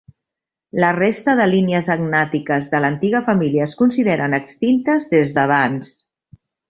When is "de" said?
1.39-1.45, 2.71-2.79